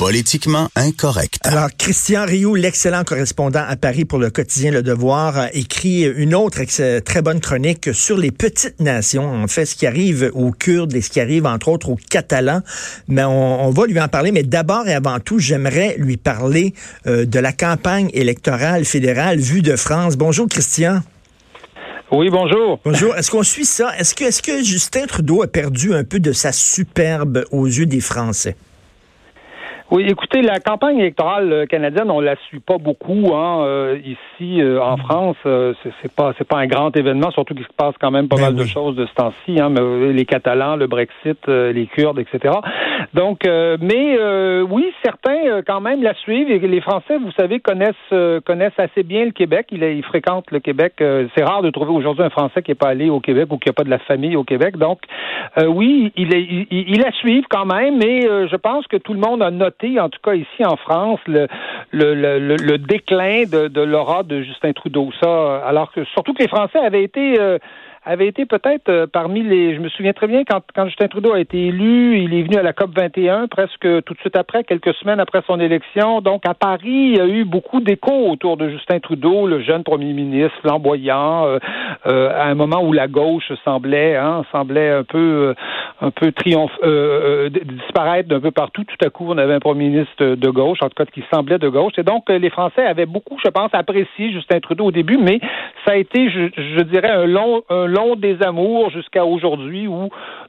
Politiquement 0.00 0.68
incorrect. 0.76 1.46
Alors, 1.46 1.68
Christian 1.76 2.24
Rioux, 2.24 2.54
l'excellent 2.54 3.04
correspondant 3.04 3.62
à 3.68 3.76
Paris 3.76 4.06
pour 4.06 4.18
le 4.18 4.30
quotidien 4.30 4.70
Le 4.70 4.82
Devoir, 4.82 5.36
a 5.36 5.52
écrit 5.52 6.04
une 6.04 6.34
autre 6.34 6.60
très 7.00 7.20
bonne 7.20 7.38
chronique 7.38 7.92
sur 7.92 8.16
les 8.16 8.30
petites 8.30 8.80
nations, 8.80 9.30
en 9.30 9.46
fait, 9.46 9.66
ce 9.66 9.74
qui 9.74 9.86
arrive 9.86 10.30
aux 10.32 10.52
Kurdes 10.52 10.94
et 10.94 11.02
ce 11.02 11.10
qui 11.10 11.20
arrive, 11.20 11.44
entre 11.44 11.68
autres, 11.68 11.90
aux 11.90 11.98
Catalans. 12.08 12.62
Mais 13.08 13.24
on, 13.24 13.68
va 13.68 13.86
lui 13.86 14.00
en 14.00 14.08
parler. 14.08 14.32
Mais 14.32 14.42
d'abord 14.42 14.88
et 14.88 14.94
avant 14.94 15.20
tout, 15.20 15.38
j'aimerais 15.38 15.96
lui 15.98 16.16
parler 16.16 16.72
euh, 17.06 17.26
de 17.26 17.38
la 17.38 17.52
campagne 17.52 18.08
électorale 18.14 18.86
fédérale 18.86 19.38
vue 19.38 19.60
de 19.60 19.76
France. 19.76 20.16
Bonjour, 20.16 20.48
Christian. 20.48 21.02
Oui, 22.10 22.30
bonjour. 22.30 22.80
Bonjour. 22.86 23.14
Est-ce 23.16 23.30
qu'on 23.30 23.42
suit 23.42 23.66
ça? 23.66 23.94
Est-ce 23.98 24.14
que, 24.14 24.24
est-ce 24.24 24.40
que 24.40 24.64
Justin 24.64 25.04
Trudeau 25.04 25.42
a 25.42 25.46
perdu 25.46 25.92
un 25.92 26.04
peu 26.04 26.20
de 26.20 26.32
sa 26.32 26.52
superbe 26.52 27.44
aux 27.50 27.66
yeux 27.66 27.84
des 27.84 28.00
Français? 28.00 28.56
Oui, 29.92 30.06
écoutez, 30.08 30.40
la 30.40 30.60
campagne 30.60 31.00
électorale 31.00 31.52
euh, 31.52 31.66
canadienne, 31.66 32.12
on 32.12 32.20
la 32.20 32.36
suit 32.46 32.60
pas 32.60 32.78
beaucoup 32.78 33.34
hein, 33.34 33.64
euh, 33.64 33.98
ici 34.04 34.62
euh, 34.62 34.80
en 34.80 34.96
France. 34.96 35.36
c'est 35.42 36.14
pas 36.14 36.32
c'est 36.38 36.46
pas 36.46 36.58
un 36.58 36.68
grand 36.68 36.96
événement, 36.96 37.32
surtout 37.32 37.54
qu'il 37.54 37.64
se 37.64 37.72
passe 37.76 37.96
quand 38.00 38.12
même 38.12 38.28
pas 38.28 38.36
ben 38.36 38.42
mal 38.42 38.54
de 38.54 38.64
choses 38.64 38.94
de 38.94 39.04
ce 39.06 39.14
temps-ci. 39.14 39.60
Hein, 39.60 39.70
mais, 39.70 40.12
les 40.12 40.24
Catalans, 40.26 40.76
le 40.76 40.86
Brexit, 40.86 41.44
les 41.48 41.88
Kurdes, 41.88 42.20
etc. 42.20 42.54
Donc, 43.14 43.40
mais 43.44 44.16
oui, 44.62 44.92
certains 45.02 45.62
quand 45.66 45.80
même 45.80 46.04
la 46.04 46.14
suivent. 46.14 46.50
Et 46.50 46.60
les 46.60 46.80
Français, 46.80 47.18
vous 47.18 47.32
savez, 47.32 47.58
connaissent 47.58 47.96
connaissent 48.44 48.78
assez 48.78 49.02
bien 49.02 49.24
le 49.24 49.32
Québec. 49.32 49.66
Ils, 49.72 49.82
ils 49.82 50.04
fréquentent 50.04 50.52
le 50.52 50.60
Québec. 50.60 50.94
c'est 50.98 51.42
rare 51.42 51.62
de 51.62 51.70
trouver 51.70 51.90
aujourd'hui 51.90 52.24
un 52.24 52.30
Français 52.30 52.62
qui 52.62 52.70
est 52.70 52.76
pas 52.76 52.90
allé 52.90 53.10
au 53.10 53.18
Québec 53.18 53.48
ou 53.50 53.58
qui 53.58 53.68
a 53.68 53.72
pas 53.72 53.84
de 53.84 53.90
la 53.90 53.98
famille 53.98 54.36
au 54.36 54.44
Québec. 54.44 54.76
Donc, 54.76 55.00
oui, 55.66 56.12
il, 56.16 56.32
il, 56.32 56.66
il, 56.70 57.00
la 57.00 57.10
suivent 57.12 57.48
quand 57.50 57.66
même. 57.66 57.98
Mais 57.98 58.20
je 58.22 58.56
pense 58.56 58.86
que 58.86 58.96
tout 58.96 59.14
le 59.14 59.20
monde 59.20 59.42
a 59.42 59.50
noté 59.50 59.79
en 60.00 60.08
tout 60.08 60.20
cas 60.22 60.34
ici 60.34 60.64
en 60.64 60.76
France, 60.76 61.20
le, 61.26 62.76
déclin 62.76 63.44
de, 63.44 63.80
l'aura 63.82 64.22
de 64.22 64.42
Justin 64.42 64.72
Trudeau. 64.72 65.10
Ça, 65.22 65.58
alors 65.66 65.92
que 65.92 66.04
surtout 66.04 66.34
que 66.34 66.42
les 66.42 66.48
Français 66.48 66.78
avaient 66.78 67.04
été 67.04 67.40
euh, 67.40 67.58
été 68.18 68.46
peut-être 68.46 68.88
euh, 68.88 69.06
parmi 69.06 69.42
les. 69.42 69.74
Je 69.74 69.80
me 69.80 69.88
souviens 69.88 70.12
très 70.12 70.26
bien 70.26 70.44
quand, 70.44 70.62
quand 70.74 70.86
Justin 70.86 71.08
Trudeau 71.08 71.32
a 71.32 71.40
été 71.40 71.66
élu, 71.66 72.18
il 72.18 72.34
est 72.34 72.42
venu 72.42 72.56
à 72.56 72.62
la 72.62 72.72
COP 72.72 72.96
21 72.96 73.46
presque 73.48 73.80
tout 74.04 74.14
de 74.14 74.18
suite 74.20 74.36
après, 74.36 74.64
quelques 74.64 74.94
semaines 74.94 75.20
après 75.20 75.42
son 75.46 75.60
élection. 75.60 76.20
Donc 76.20 76.42
à 76.46 76.54
Paris, 76.54 77.12
il 77.12 77.16
y 77.16 77.20
a 77.20 77.26
eu 77.26 77.44
beaucoup 77.44 77.80
d'échos 77.80 78.30
autour 78.30 78.56
de 78.56 78.68
Justin 78.70 79.00
Trudeau, 79.00 79.46
le 79.46 79.62
jeune 79.62 79.84
premier 79.84 80.12
ministre 80.12 80.56
flamboyant, 80.62 81.46
euh, 81.46 81.58
euh, 82.06 82.30
à 82.30 82.46
un 82.46 82.54
moment 82.54 82.82
où 82.82 82.92
la 82.92 83.08
gauche 83.08 83.52
semblait, 83.64 84.16
hein, 84.16 84.44
semblait 84.50 84.90
un 84.90 85.04
peu, 85.04 85.54
un 86.00 86.10
peu 86.10 86.32
triomphe, 86.32 86.72
disparaître 87.64 88.28
d'un 88.28 88.40
peu 88.40 88.50
partout. 88.50 88.84
Tout 88.84 89.04
à 89.04 89.10
coup, 89.10 89.26
on 89.28 89.38
avait 89.38 89.54
un 89.54 89.60
premier 89.60 89.88
ministre 89.88 90.24
de 90.34 90.50
gauche, 90.50 90.78
en 90.82 90.88
tout 90.88 90.94
cas 90.96 91.06
qui 91.06 91.22
semblait 91.32 91.58
de 91.58 91.68
gauche. 91.68 91.94
Et 91.98 92.02
donc 92.02 92.28
les 92.28 92.50
Français 92.50 92.84
avaient 92.84 93.06
beaucoup, 93.06 93.38
je 93.44 93.50
pense, 93.50 93.70
apprécié 93.72 94.32
Justin 94.32 94.60
Trudeau 94.60 94.86
au 94.86 94.92
début, 94.92 95.18
mais 95.18 95.40
ça 95.84 95.92
a 95.92 95.96
été, 95.96 96.30
je, 96.30 96.48
je 96.56 96.82
dirais, 96.82 97.10
un 97.10 97.26
long, 97.26 97.62
un 97.68 97.86
long 97.86 98.16
des 98.16 98.42
amours 98.42 98.90
jusqu'à 98.90 99.24
aujourd'hui 99.24 99.86
où 99.86 100.08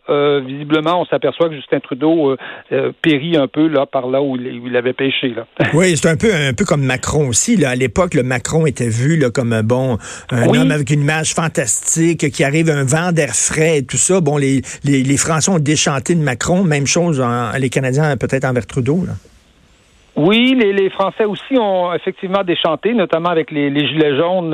euh, 0.09 0.41
visiblement 0.43 0.99
on 0.99 1.05
s'aperçoit 1.05 1.47
que 1.47 1.55
Justin 1.55 1.79
Trudeau 1.79 2.31
euh, 2.31 2.37
euh, 2.71 2.91
périt 3.03 3.37
un 3.37 3.47
peu 3.47 3.67
là 3.67 3.85
par 3.85 4.07
là 4.07 4.21
où 4.21 4.35
il, 4.35 4.75
avait 4.75 4.93
pêché. 4.93 5.29
Là. 5.29 5.45
oui, 5.73 5.95
c'est 5.95 6.09
un 6.09 6.17
peu 6.17 6.33
un 6.33 6.53
peu 6.53 6.65
comme 6.65 6.83
Macron 6.83 7.27
aussi. 7.27 7.55
Là. 7.55 7.69
À 7.69 7.75
l'époque, 7.75 8.15
le 8.15 8.23
Macron 8.23 8.65
était 8.65 8.89
vu 8.89 9.17
là, 9.17 9.29
comme 9.29 9.53
un 9.53 9.61
bon 9.61 9.99
un 10.31 10.47
homme 10.47 10.71
avec 10.71 10.89
une 10.89 11.01
image 11.01 11.35
fantastique, 11.35 12.31
qui 12.31 12.43
arrive 12.43 12.69
un 12.71 12.83
vent 12.83 13.11
d'air 13.11 13.35
frais 13.35 13.77
et 13.77 13.85
tout 13.85 13.97
ça. 13.97 14.21
Bon, 14.21 14.37
les, 14.37 14.61
les, 14.83 15.17
Français 15.17 15.51
ont 15.51 15.59
déchanté 15.59 16.15
de 16.15 16.21
Macron. 16.21 16.63
Même 16.63 16.87
chose, 16.87 17.23
les 17.59 17.69
Canadiens 17.69 18.17
peut-être 18.17 18.45
envers 18.45 18.65
Trudeau. 18.65 19.03
Là. 19.05 19.13
Oui, 20.15 20.55
les, 20.55 20.89
Français 20.89 21.25
aussi 21.25 21.57
ont 21.57 21.93
effectivement 21.93 22.43
déchanté, 22.43 22.93
notamment 22.93 23.29
avec 23.29 23.49
les, 23.49 23.69
Gilets 23.87 24.17
jaunes 24.17 24.53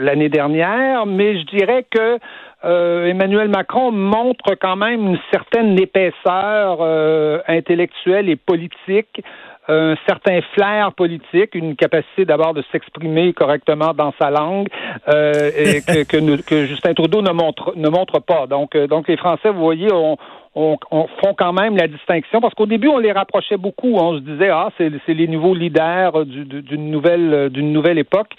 l'année 0.00 0.28
dernière, 0.28 1.06
mais 1.06 1.38
je 1.38 1.46
dirais 1.46 1.86
que 1.88 2.18
euh, 2.64 3.06
Emmanuel 3.06 3.48
Macron 3.48 3.92
montre 3.92 4.54
quand 4.60 4.76
même 4.76 5.06
une 5.06 5.18
certaine 5.30 5.78
épaisseur 5.78 6.78
euh, 6.80 7.40
intellectuelle 7.48 8.28
et 8.28 8.36
politique, 8.36 9.22
un 9.68 9.96
certain 10.06 10.40
flair 10.54 10.92
politique, 10.92 11.54
une 11.54 11.74
capacité 11.74 12.24
d'abord 12.24 12.54
de 12.54 12.62
s'exprimer 12.70 13.32
correctement 13.32 13.92
dans 13.94 14.14
sa 14.18 14.30
langue 14.30 14.68
et 15.08 15.82
que, 15.82 16.40
que, 16.40 16.66
Justin 16.66 16.94
Trudeau 16.94 17.20
ne 17.20 17.32
montre 17.32 17.72
ne 17.74 17.88
montre 17.88 18.20
pas. 18.20 18.46
Donc, 18.46 18.76
donc 18.76 19.08
les 19.08 19.16
Français, 19.16 19.50
vous 19.50 19.60
voyez, 19.60 19.92
ont 19.92 20.16
on, 20.56 20.78
font 21.22 21.34
quand 21.36 21.52
même 21.52 21.76
la 21.76 21.86
distinction 21.86 22.40
parce 22.40 22.54
qu'au 22.54 22.66
début 22.66 22.88
on 22.88 22.98
les 22.98 23.12
rapprochait 23.12 23.58
beaucoup. 23.58 23.94
On 23.96 24.14
se 24.16 24.20
disait 24.20 24.48
ah 24.48 24.70
c'est 24.78 24.90
les 25.08 25.28
nouveaux 25.28 25.54
leaders 25.54 26.24
d'une 26.24 26.90
nouvelle 26.90 27.50
d'une 27.50 27.72
nouvelle 27.72 27.98
époque 27.98 28.32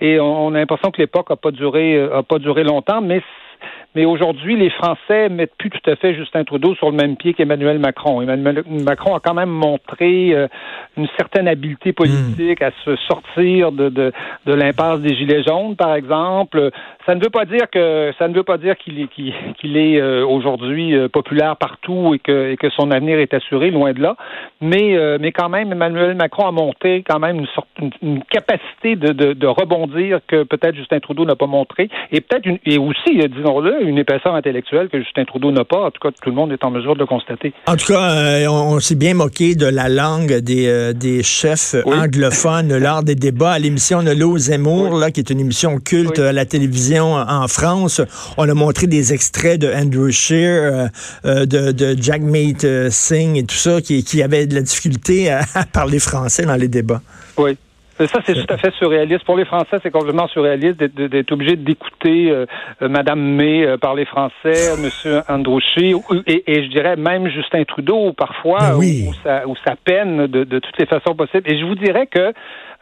et 0.00 0.18
on, 0.18 0.46
on 0.46 0.54
a 0.54 0.58
l'impression 0.58 0.90
que 0.90 1.00
l'époque 1.00 1.30
a 1.30 1.36
pas 1.36 1.52
duré 1.52 2.00
a 2.12 2.22
pas 2.22 2.38
duré 2.38 2.64
longtemps, 2.64 3.00
mais 3.00 3.22
mais 3.96 4.04
aujourd'hui, 4.04 4.56
les 4.56 4.70
Français 4.70 5.28
mettent 5.28 5.56
plus 5.58 5.68
tout 5.68 5.90
à 5.90 5.96
fait 5.96 6.14
Justin 6.14 6.44
Trudeau 6.44 6.76
sur 6.76 6.90
le 6.90 6.96
même 6.96 7.16
pied 7.16 7.34
qu'Emmanuel 7.34 7.80
Macron. 7.80 8.22
Emmanuel 8.22 8.62
Macron 8.68 9.16
a 9.16 9.20
quand 9.20 9.34
même 9.34 9.48
montré 9.48 10.30
euh, 10.32 10.46
une 10.96 11.08
certaine 11.18 11.48
habileté 11.48 11.92
politique 11.92 12.62
à 12.62 12.70
se 12.84 12.94
sortir 13.08 13.72
de, 13.72 13.88
de, 13.88 14.12
de 14.46 14.54
l'impasse 14.54 15.00
des 15.00 15.16
Gilets 15.16 15.42
jaunes, 15.42 15.74
par 15.74 15.96
exemple. 15.96 16.70
Ça 17.04 17.16
ne 17.16 17.20
veut 17.20 17.30
pas 17.30 17.46
dire 17.46 17.68
que 17.68 18.12
ça 18.16 18.28
ne 18.28 18.34
veut 18.34 18.44
pas 18.44 18.58
dire 18.58 18.76
qu'il 18.76 19.00
est, 19.00 19.08
qu'il, 19.08 19.76
est 19.76 20.00
euh, 20.00 20.24
aujourd'hui 20.24 20.94
euh, 20.94 21.08
populaire 21.08 21.56
partout 21.56 22.14
et 22.14 22.20
que, 22.20 22.52
et 22.52 22.56
que 22.56 22.70
son 22.70 22.92
avenir 22.92 23.18
est 23.18 23.34
assuré, 23.34 23.72
loin 23.72 23.92
de 23.92 24.00
là. 24.00 24.14
Mais, 24.60 24.96
mais 25.18 25.32
quand 25.32 25.48
même, 25.48 25.72
Emmanuel 25.72 26.14
Macron 26.14 26.46
a 26.46 26.52
monté 26.52 27.02
quand 27.02 27.18
même 27.18 27.40
une 27.40 27.46
sorte 27.48 27.68
une, 28.02 28.22
capacité 28.24 28.94
de, 28.94 29.12
de, 29.12 29.32
de, 29.32 29.46
rebondir 29.46 30.20
que 30.28 30.42
peut-être 30.42 30.76
Justin 30.76 31.00
Trudeau 31.00 31.24
n'a 31.24 31.34
pas 31.34 31.46
montré. 31.46 31.88
Et 32.12 32.20
peut-être 32.20 32.46
et 32.66 32.78
aussi, 32.78 33.16
disons-le, 33.16 33.79
une 33.80 33.98
épaisseur 33.98 34.34
intellectuelle 34.34 34.88
que 34.88 34.98
Justin 34.98 35.24
Trudeau 35.24 35.50
n'a 35.52 35.64
pas. 35.64 35.86
En 35.86 35.90
tout 35.90 36.00
cas, 36.00 36.10
tout 36.10 36.30
le 36.30 36.34
monde 36.34 36.52
est 36.52 36.64
en 36.64 36.70
mesure 36.70 36.94
de 36.94 37.00
le 37.00 37.06
constater. 37.06 37.52
En 37.66 37.76
tout 37.76 37.86
cas, 37.86 38.12
euh, 38.12 38.46
on, 38.48 38.80
s'est 38.80 38.94
bien 38.94 39.14
moqué 39.14 39.54
de 39.54 39.66
la 39.66 39.88
langue 39.88 40.38
des, 40.38 40.66
euh, 40.68 40.92
des 40.92 41.22
chefs 41.22 41.74
anglophones 41.86 42.76
lors 42.78 43.02
des 43.02 43.14
débats 43.14 43.52
à 43.52 43.58
l'émission 43.58 44.02
de 44.02 44.10
L'eau 44.10 44.38
Zemmour, 44.38 44.98
là, 44.98 45.10
qui 45.10 45.20
est 45.20 45.30
une 45.30 45.40
émission 45.40 45.78
culte 45.78 46.18
à 46.18 46.32
la 46.32 46.44
télévision 46.44 47.14
en 47.14 47.48
France. 47.48 48.00
On 48.36 48.48
a 48.48 48.54
montré 48.54 48.86
des 48.86 49.12
extraits 49.12 49.60
de 49.60 49.68
Andrew 49.72 50.10
Scheer, 50.10 50.90
euh, 51.24 51.46
de, 51.46 51.72
de 51.72 51.96
Jack 52.00 52.22
Mate 52.22 52.90
Singh 52.90 53.36
et 53.36 53.44
tout 53.44 53.54
ça, 53.54 53.80
qui, 53.80 54.04
qui 54.04 54.22
avaient 54.22 54.46
de 54.46 54.54
la 54.54 54.62
difficulté 54.62 55.30
à 55.30 55.42
parler 55.72 55.98
français 55.98 56.44
dans 56.44 56.56
les 56.56 56.68
débats. 56.68 57.00
Oui. 57.36 57.56
Ça, 58.06 58.20
c'est 58.24 58.34
tout 58.34 58.52
à 58.52 58.56
fait 58.56 58.72
surréaliste. 58.74 59.24
Pour 59.24 59.36
les 59.36 59.44
Français, 59.44 59.78
c'est 59.82 59.90
complètement 59.90 60.28
surréaliste 60.28 60.78
d'être 60.78 61.32
obligé 61.32 61.56
d'écouter 61.56 62.30
euh, 62.30 62.46
euh, 62.82 62.88
Madame 62.88 63.20
May 63.20 63.66
euh, 63.66 63.76
parler 63.76 64.04
français, 64.04 64.76
Monsieur 64.82 65.20
Androuchy, 65.28 65.94
et, 66.26 66.44
et, 66.46 66.64
je 66.64 66.70
dirais 66.70 66.96
même 66.96 67.28
Justin 67.28 67.64
Trudeau, 67.64 68.12
parfois, 68.12 68.70
ben 68.70 68.76
où, 68.76 69.14
ça, 69.22 69.46
où 69.46 69.54
ça 69.64 69.74
peine 69.84 70.26
de, 70.26 70.44
de 70.44 70.58
toutes 70.58 70.78
les 70.78 70.86
façons 70.86 71.14
possibles. 71.14 71.50
Et 71.50 71.58
je 71.58 71.64
vous 71.64 71.74
dirais 71.74 72.06
que 72.06 72.32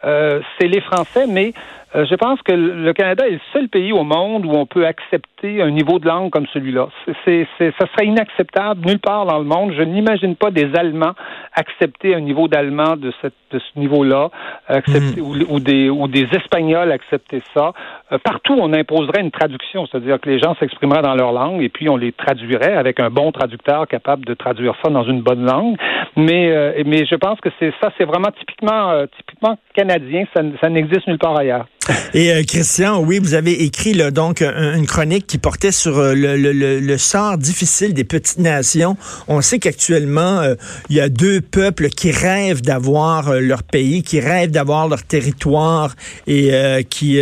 c'est 0.01 0.67
les 0.67 0.81
Français, 0.81 1.25
mais 1.27 1.53
euh, 1.95 2.05
je 2.05 2.13
pense 2.15 2.39
que 2.43 2.51
le 2.51 2.93
Canada 2.93 3.27
est 3.27 3.31
le 3.31 3.39
seul 3.51 3.67
pays 3.67 3.91
au 3.91 4.03
monde 4.03 4.45
où 4.45 4.51
on 4.51 4.67
peut 4.67 4.85
accepter 4.85 5.59
un 5.61 5.71
niveau 5.71 5.97
de 5.97 6.07
langue 6.07 6.29
comme 6.29 6.45
celui-là. 6.53 6.87
C'est, 7.25 7.47
ça 7.57 7.87
serait 7.91 8.05
inacceptable 8.05 8.85
nulle 8.85 8.99
part 8.99 9.25
dans 9.25 9.39
le 9.39 9.45
monde. 9.45 9.73
Je 9.75 9.81
n'imagine 9.81 10.35
pas 10.35 10.51
des 10.51 10.75
Allemands 10.75 11.13
accepter 11.53 12.13
un 12.13 12.19
niveau 12.19 12.47
d'allemand 12.47 12.95
de, 12.95 13.11
de 13.51 13.59
ce 13.59 13.79
niveau-là, 13.79 14.29
accepter, 14.67 15.19
hmm. 15.19 15.45
ou, 15.49 15.59
des, 15.59 15.89
ou 15.89 16.07
des 16.07 16.27
Espagnols 16.31 16.91
accepter 16.91 17.41
ça. 17.55 17.73
Euh, 18.11 18.17
partout, 18.23 18.57
on 18.59 18.73
imposerait 18.73 19.21
une 19.21 19.31
traduction, 19.31 19.85
c'est-à-dire 19.87 20.19
que 20.19 20.29
les 20.29 20.39
gens 20.39 20.55
s'exprimeraient 20.55 21.01
dans 21.01 21.15
leur 21.15 21.31
langue 21.31 21.61
et 21.61 21.69
puis 21.69 21.89
on 21.89 21.97
les 21.97 22.11
traduirait 22.11 22.75
avec 22.75 22.99
un 22.99 23.09
bon 23.09 23.31
traducteur 23.31 23.87
capable 23.87 24.25
de 24.25 24.33
traduire 24.33 24.75
ça 24.83 24.91
dans 24.91 25.03
une 25.03 25.21
bonne 25.21 25.45
langue. 25.45 25.77
Mais, 26.15 26.51
euh, 26.51 26.83
mais 26.85 27.05
je 27.05 27.15
pense 27.15 27.39
que 27.39 27.49
c'est 27.59 27.73
ça, 27.81 27.91
c'est 27.97 28.05
vraiment 28.05 28.31
typiquement, 28.37 29.05
typiquement 29.17 29.57
canadien. 29.73 30.25
Ça 30.33 30.69
n'existe 30.69 31.07
nulle 31.07 31.19
part 31.19 31.37
ailleurs. 31.37 31.65
Et 32.13 32.31
euh, 32.31 32.43
Christian, 32.43 33.01
oui, 33.01 33.19
vous 33.19 33.33
avez 33.33 33.63
écrit 33.63 33.93
donc 34.11 34.41
une 34.41 34.85
chronique 34.85 35.27
qui 35.27 35.37
portait 35.37 35.71
sur 35.71 35.97
euh, 35.97 36.13
le, 36.15 36.97
sort 36.97 37.37
difficile 37.37 37.93
des 37.93 38.03
petites 38.03 38.39
nations. 38.39 38.97
On 39.27 39.41
sait 39.41 39.59
qu'actuellement, 39.59 40.39
euh, 40.39 40.55
il 40.89 40.95
y 40.95 41.01
a 41.01 41.09
deux 41.09 41.41
peuples 41.41 41.89
qui 41.89 42.11
rêvent 42.11 42.61
d'avoir 42.61 43.33
leur 43.33 43.63
pays, 43.63 44.03
qui 44.03 44.19
rêvent 44.19 44.51
d'avoir 44.51 44.87
leur 44.87 45.03
territoire 45.03 45.95
et 46.27 46.51
qui, 46.89 47.21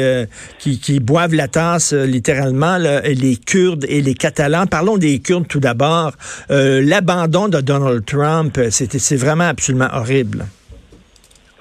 qui, 0.59 0.79
qui 0.79 0.99
boivent 0.99 1.33
la 1.33 1.47
tasse 1.47 1.93
littéralement, 1.93 2.77
les 2.77 3.37
Kurdes 3.37 3.85
et 3.87 4.01
les 4.01 4.13
Catalans. 4.13 4.65
Parlons 4.67 4.97
des 4.97 5.19
Kurdes 5.19 5.47
tout 5.47 5.59
d'abord. 5.59 6.13
L'abandon 6.49 7.47
de 7.47 7.61
Donald 7.61 8.05
Trump, 8.05 8.59
c'est 8.69 9.15
vraiment 9.15 9.47
absolument 9.47 9.89
horrible. 9.93 10.45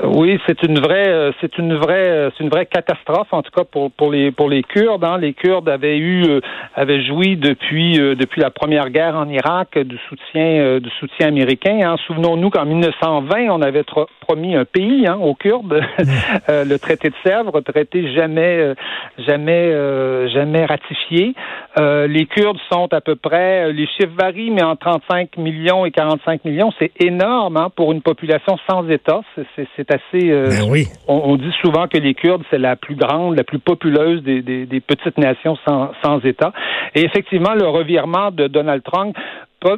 Oui, 0.05 0.39
c'est 0.47 0.63
une 0.63 0.79
vraie, 0.79 1.09
euh, 1.09 1.33
c'est 1.41 1.57
une 1.57 1.75
vraie, 1.75 2.09
euh, 2.09 2.31
c'est 2.37 2.45
une 2.45 2.51
vraie 2.51 2.67
catastrophe 2.67 3.29
en 3.33 3.41
tout 3.41 3.51
cas 3.51 3.65
pour 3.65 3.91
pour 3.91 4.13
les 4.13 4.31
pour 4.31 4.51
les 4.51 4.63
Kurdes. 4.63 5.03
Hein. 5.03 5.17
Les 5.17 5.33
Kurdes 5.33 5.71
avaient 5.71 5.97
eu, 5.97 6.23
euh, 6.27 6.41
avaient 6.75 7.03
joui 7.03 7.37
depuis 7.37 7.95
depuis 7.95 8.43
la 8.43 8.51
première 8.51 8.91
guerre 8.91 9.17
en 9.17 9.27
Irak 9.29 9.79
du 9.79 9.97
soutien 10.09 10.81
du 10.81 10.91
soutien 11.01 11.29
américain. 11.29 11.79
Hein. 11.83 11.97
Souvenons-nous 12.07 12.51
qu'en 12.51 12.67
1920, 12.67 13.49
on 13.49 13.63
avait 13.63 13.85
promis 14.21 14.55
un 14.55 14.67
pays 14.67 15.07
hein, 15.07 15.17
aux 15.19 15.35
Kurdes, 15.35 15.81
le 16.49 16.77
traité 16.77 17.09
de 17.09 17.15
Sèvres, 17.25 17.59
traité 17.63 18.13
jamais 18.13 18.75
jamais 19.19 20.29
jamais 20.29 20.67
ratifié. 20.67 21.35
les 21.79 22.27
Kurdes 22.27 22.61
sont 22.71 22.93
à 22.93 23.01
peu 23.01 23.17
près, 23.17 23.73
les 23.73 23.87
chiffres 23.87 24.13
varient, 24.19 24.51
mais 24.51 24.63
en 24.63 24.77
35 24.77 25.39
millions 25.39 25.87
et 25.87 25.91
45 25.91 26.45
millions, 26.45 26.71
c'est 26.79 26.93
énorme 27.01 27.57
hein, 27.57 27.71
pour 27.75 27.93
une 27.93 28.03
population 28.03 28.59
sans 28.69 28.87
État. 28.91 29.23
Assez. 29.91 30.31
Euh, 30.31 30.49
ben 30.49 30.69
oui. 30.69 30.87
on, 31.09 31.37
dit 31.37 31.53
souvent 31.63 31.89
que 31.89 31.99
les 31.99 32.15
Kurdes, 32.15 32.43
c'est 32.51 32.59
la 32.59 32.77
plus 32.77 32.95
grande, 32.95 33.37
la 33.37 33.45
plus 33.45 33.59
populeuse 33.59 34.23
des, 34.23 34.43
des, 34.43 34.81
petites 34.81 35.19
nations 35.19 35.57
sans, 35.67 35.91
sans 36.03 36.21
État. 36.25 36.53
Et 36.95 37.05
effectivement, 37.05 37.55
le 37.55 37.67
revirement 37.67 38.31
de 38.31 38.47
Donald 38.47 38.83
Trump 38.83 39.17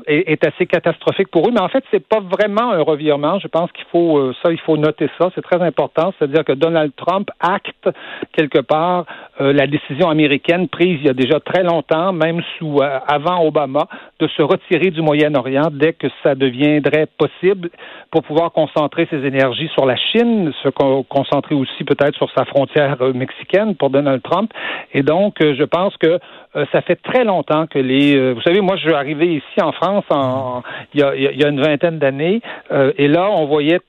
est, 0.07 0.45
assez 0.45 0.67
catastrophique 0.67 1.29
pour 1.29 1.49
eux. 1.49 1.53
Mais 1.53 1.61
en 1.61 1.69
fait, 1.69 1.85
c'est 1.91 2.07
pas 2.07 2.21
vraiment 2.21 2.73
un 2.73 2.83
revirement. 2.83 3.39
Je 3.39 3.49
pense 3.49 3.71
qu'il 3.73 3.85
faut 3.91 4.19
euh, 4.19 4.35
ça, 4.43 4.51
il 4.51 4.61
faut 4.61 4.77
noter 4.77 5.09
ça. 5.19 5.31
C'est 5.35 5.43
très 5.43 5.63
important. 5.63 6.13
C'est-à-dire 6.19 6.45
que 6.45 6.53
Donald 6.53 6.93
Trump 6.97 7.31
acte 7.41 7.89
quelque 8.33 8.59
part 8.59 9.07
euh, 9.41 9.53
la 9.53 9.67
décision 9.67 10.09
américaine 10.11 10.69
prise 10.69 10.99
il 11.01 11.07
y 11.07 11.11
a 11.11 11.15
déjà 11.15 11.41
très 11.41 11.63
longtemps, 11.63 12.13
même 12.13 12.43
sous 12.59 12.81
euh, 12.81 12.99
avant 13.07 13.45
Obama, 13.45 13.87
de 14.19 14.27
se 14.29 14.43
retirer 14.43 14.91
du 14.91 15.01
Moyen-Orient 15.01 15.69
dès 15.73 15.93
que 15.93 16.09
ça 16.23 16.35
deviendrait 16.35 17.07
possible 17.19 17.71
pour 18.11 18.23
pouvoir 18.23 18.53
concentrer 18.53 19.07
ses 19.11 19.25
énergies 19.25 19.69
sur 19.75 19.87
la 19.87 19.97
Chine, 19.97 20.53
se 20.63 20.69
concentrer 20.69 21.55
aussi 21.55 21.85
peut-être 21.85 22.17
sur 22.17 22.31
sa 22.33 22.45
frontière 22.47 22.97
mexicaine 23.15 23.77
pour 23.77 23.91
Donald 23.91 24.23
Trump. 24.23 24.51
Et 24.93 25.03
donc, 25.03 25.37
je 25.41 25.65
pense 25.65 25.97
que 25.99 26.19
ça 26.73 26.81
fait 26.81 26.97
très 26.97 27.25
longtemps 27.25 27.67
que 27.67 27.79
les. 27.79 28.33
vous 28.33 28.41
savez, 28.41 28.61
moi, 28.61 28.77
je 28.77 28.89
suis 28.89 28.95
arrivé 28.95 29.35
ici 29.35 29.63
en 29.63 29.68
France 29.73 30.05
en, 30.11 30.61
a, 30.61 30.63
il 30.93 31.01
y 31.01 31.45
a 31.45 31.49
une 31.49 31.61
vingtaine 31.61 31.99
d'années. 31.99 32.41
Euh, 32.71 32.93
et 32.97 33.09
là, 33.09 33.31
on 33.31 33.47
voyait 33.47 33.81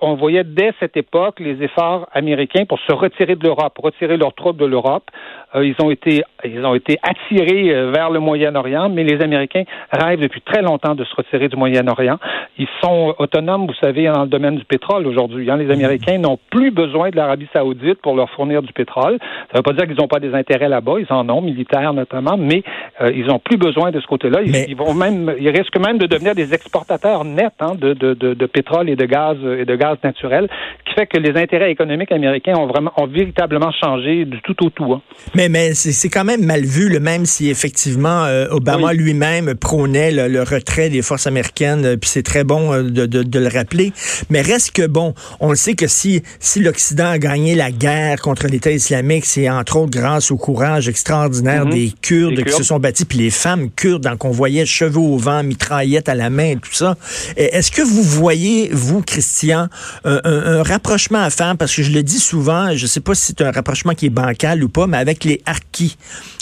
on 0.00 0.14
voyait 0.14 0.44
dès 0.44 0.72
cette 0.80 0.96
époque 0.96 1.40
les 1.40 1.62
efforts 1.62 2.08
américains 2.12 2.64
pour 2.64 2.78
se 2.80 2.92
retirer 2.92 3.36
de 3.36 3.44
l'Europe, 3.44 3.78
retirer 3.78 4.16
leurs 4.16 4.34
troupes 4.34 4.58
de 4.58 4.66
l'Europe. 4.66 5.10
Euh, 5.54 5.64
ils 5.64 5.74
ont 5.82 5.90
été, 5.90 6.22
ils 6.44 6.64
ont 6.64 6.74
été 6.74 6.98
attirés 7.02 7.74
euh, 7.74 7.90
vers 7.90 8.10
le 8.10 8.20
Moyen-Orient, 8.20 8.90
mais 8.90 9.02
les 9.02 9.22
Américains 9.22 9.64
rêvent 9.90 10.20
depuis 10.20 10.42
très 10.42 10.60
longtemps 10.60 10.94
de 10.94 11.04
se 11.04 11.14
retirer 11.14 11.48
du 11.48 11.56
Moyen-Orient. 11.56 12.18
Ils 12.58 12.68
sont 12.82 13.14
autonomes, 13.18 13.66
vous 13.66 13.74
savez, 13.80 14.06
dans 14.06 14.22
le 14.22 14.28
domaine 14.28 14.56
du 14.56 14.64
pétrole 14.64 15.06
aujourd'hui. 15.06 15.50
Hein. 15.50 15.56
Les 15.56 15.70
Américains 15.70 16.18
n'ont 16.18 16.38
plus 16.50 16.70
besoin 16.70 17.10
de 17.10 17.16
l'Arabie 17.16 17.48
Saoudite 17.52 18.00
pour 18.02 18.14
leur 18.14 18.28
fournir 18.30 18.62
du 18.62 18.72
pétrole. 18.72 19.18
Ça 19.20 19.54
ne 19.54 19.58
veut 19.58 19.62
pas 19.62 19.72
dire 19.72 19.86
qu'ils 19.86 19.96
n'ont 19.96 20.08
pas 20.08 20.20
des 20.20 20.34
intérêts 20.34 20.68
là-bas, 20.68 20.94
ils 20.98 21.12
en 21.12 21.28
ont, 21.30 21.40
militaires 21.40 21.92
notamment, 21.94 22.36
mais 22.36 22.62
ils 23.00 23.26
n'ont 23.26 23.38
plus 23.38 23.56
besoin 23.56 23.90
de 23.90 24.00
ce 24.00 24.06
côté-là. 24.06 24.42
Ils, 24.42 24.76
vont 24.76 24.92
même, 24.92 25.34
ils 25.38 25.48
risquent 25.48 25.78
même 25.78 25.98
de 25.98 26.06
devenir 26.06 26.34
des 26.34 26.52
exportateurs 26.52 27.24
nets 27.24 27.52
hein, 27.60 27.74
de, 27.78 27.94
de, 27.94 28.14
de, 28.14 28.34
de, 28.34 28.46
pétrole 28.46 28.90
et 28.90 28.96
de 28.96 29.04
gaz 29.04 29.36
et 29.58 29.64
de 29.64 29.76
gaz 29.76 29.96
naturel, 30.04 30.48
ce 30.80 30.90
qui 30.90 30.94
fait 30.94 31.06
que 31.06 31.18
les 31.18 31.40
intérêts 31.40 31.70
économiques 31.70 32.12
américains 32.12 32.56
ont 32.56 32.66
vraiment 32.66 32.92
ont 32.96 33.06
véritablement 33.06 33.70
changé 33.72 34.24
du 34.24 34.40
tout 34.42 34.66
au 34.66 34.70
tout. 34.70 34.92
Hein. 34.92 35.00
Mais 35.38 35.48
mais 35.48 35.72
c'est 35.72 36.08
quand 36.08 36.24
même 36.24 36.44
mal 36.44 36.64
vu, 36.64 36.88
le 36.88 36.98
même 36.98 37.24
si 37.24 37.48
effectivement 37.48 38.24
euh, 38.24 38.48
Obama 38.50 38.92
lui-même 38.92 39.54
prônait 39.54 40.10
le, 40.10 40.42
retrait 40.42 40.90
des 40.90 41.00
forces 41.00 41.28
américaines, 41.28 41.84
euh, 41.84 41.96
puis 41.96 42.10
c'est 42.12 42.24
très 42.24 42.42
bon 42.42 42.72
euh, 42.72 42.82
de, 42.82 43.06
de, 43.06 43.22
de, 43.22 43.38
le 43.38 43.46
rappeler. 43.46 43.92
Mais 44.30 44.42
reste 44.42 44.72
que 44.72 44.84
bon, 44.84 45.14
on 45.38 45.50
le 45.50 45.56
sait 45.56 45.74
que 45.74 45.86
si 45.86 46.24
si 46.40 46.58
l'Occident 46.58 47.06
a 47.06 47.18
gagné 47.18 47.54
la 47.54 47.70
guerre 47.70 48.20
contre 48.20 48.48
l'État 48.48 48.72
islamique, 48.72 49.26
c'est 49.26 49.48
entre 49.48 49.76
autres 49.76 49.96
grâce 49.96 50.32
au 50.32 50.36
courage 50.36 50.88
extraordinaire 50.88 51.66
mm-hmm. 51.66 51.72
des 51.72 51.92
Kurdes, 52.02 52.42
qui 52.42 52.52
se 52.52 52.64
sont 52.64 52.80
battus, 52.80 53.06
puis 53.08 53.18
les 53.18 53.30
femmes 53.30 53.70
kurdes, 53.70 54.12
qu'on 54.18 54.32
voyait 54.32 54.66
cheveux 54.66 54.98
au 54.98 55.18
vent, 55.18 55.44
mitraillettes 55.44 56.08
à 56.08 56.16
la 56.16 56.30
main, 56.30 56.56
tout 56.56 56.74
ça. 56.74 56.96
Est-ce 57.36 57.70
que 57.70 57.82
vous 57.82 58.02
voyez, 58.02 58.70
vous, 58.72 59.02
Christian, 59.02 59.68
un, 60.04 60.64
rapprochement 60.64 61.22
à 61.22 61.30
faire, 61.30 61.56
parce 61.56 61.76
que 61.76 61.84
je 61.84 61.92
le 61.92 62.02
dis 62.02 62.18
souvent, 62.18 62.74
je 62.74 62.82
ne 62.82 62.88
sais 62.88 63.00
pas 63.00 63.14
si 63.14 63.26
c'est 63.26 63.42
un 63.42 63.52
rapprochement 63.52 63.94
qui 63.94 64.06
est 64.06 64.10
bancal 64.10 64.64
ou 64.64 64.68
pas, 64.68 64.88
mais 64.88 64.96
avec 64.96 65.27
les 65.28 65.42
harkis, 65.46 65.96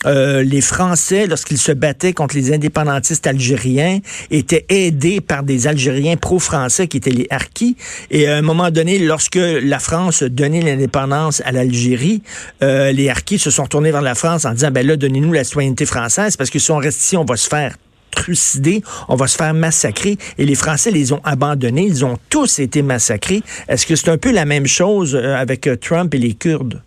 euh, 0.06 0.42
les 0.42 0.60
Français, 0.60 1.26
lorsqu'ils 1.26 1.58
se 1.58 1.72
battaient 1.72 2.12
contre 2.12 2.36
les 2.36 2.52
indépendantistes 2.52 3.26
algériens, 3.26 3.98
étaient 4.30 4.64
aidés 4.68 5.20
par 5.20 5.42
des 5.42 5.66
Algériens 5.66 6.16
pro-français 6.16 6.86
qui 6.86 6.96
étaient 6.96 7.10
les 7.10 7.26
harkis. 7.30 7.76
Et 8.10 8.28
à 8.28 8.36
un 8.36 8.42
moment 8.42 8.70
donné, 8.70 8.98
lorsque 8.98 9.36
la 9.38 9.78
France 9.78 10.22
donnait 10.22 10.62
l'indépendance 10.62 11.42
à 11.44 11.52
l'Algérie, 11.52 12.22
euh, 12.62 12.92
les 12.92 13.08
harkis 13.10 13.38
se 13.38 13.50
sont 13.50 13.66
tournés 13.66 13.90
vers 13.90 14.02
la 14.02 14.14
France 14.14 14.44
en 14.44 14.52
disant, 14.52 14.70
ben 14.70 14.86
là, 14.86 14.96
donnez-nous 14.96 15.32
la 15.32 15.44
citoyenneté 15.44 15.84
française, 15.84 16.36
parce 16.36 16.50
que 16.50 16.58
si 16.58 16.70
on 16.70 16.78
reste 16.78 17.00
ici, 17.02 17.16
on 17.16 17.24
va 17.24 17.36
se 17.36 17.48
faire 17.48 17.76
trucidés, 18.12 18.82
on 19.08 19.16
va 19.16 19.26
se 19.26 19.36
faire 19.36 19.52
massacrer. 19.52 20.16
Et 20.38 20.46
les 20.46 20.54
Français 20.54 20.90
les 20.90 21.12
ont 21.12 21.20
abandonnés. 21.22 21.84
Ils 21.84 22.04
ont 22.04 22.16
tous 22.30 22.60
été 22.60 22.80
massacrés. 22.80 23.42
Est-ce 23.68 23.84
que 23.84 23.94
c'est 23.94 24.08
un 24.08 24.16
peu 24.16 24.32
la 24.32 24.46
même 24.46 24.66
chose 24.66 25.14
euh, 25.14 25.36
avec 25.36 25.68
Trump 25.80 26.14
et 26.14 26.18
les 26.18 26.32
Kurdes? 26.32 26.80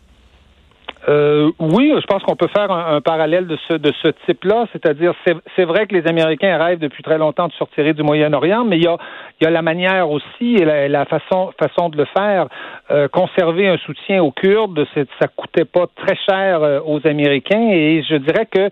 Euh, 1.09 1.51
oui, 1.57 1.91
je 1.99 2.05
pense 2.05 2.21
qu'on 2.23 2.35
peut 2.35 2.49
faire 2.55 2.71
un, 2.71 3.01
parallèle 3.01 3.47
de 3.47 3.57
ce, 3.67 3.73
de 3.73 3.91
ce 4.03 4.09
type-là, 4.25 4.65
c'est-à-dire 4.71 5.13
c'est 5.55 5.63
vrai 5.63 5.87
que 5.87 5.95
les 5.95 6.07
Américains 6.07 6.57
rêvent 6.57 6.79
depuis 6.79 7.01
très 7.01 7.17
longtemps 7.17 7.47
de 7.47 7.53
sortir 7.53 7.93
du 7.95 8.03
Moyen-Orient, 8.03 8.63
mais 8.63 8.77
il 8.77 8.83
y 8.83 8.87
a, 8.87 8.97
y 9.41 9.45
a 9.45 9.49
la 9.49 9.63
manière 9.63 10.11
aussi 10.11 10.55
et 10.55 10.65
la, 10.65 11.05
façon, 11.05 11.51
façon 11.59 11.89
de 11.89 11.97
le 11.97 12.05
faire. 12.05 12.47
conserver 13.11 13.67
un 13.67 13.77
soutien 13.77 14.21
aux 14.21 14.31
Kurdes, 14.31 14.85
ça 15.19 15.27
coûtait 15.35 15.65
pas 15.65 15.85
très 15.95 16.15
cher 16.29 16.81
aux 16.85 17.05
Américains 17.07 17.69
et 17.71 18.03
je 18.07 18.15
dirais 18.15 18.45
que 18.45 18.69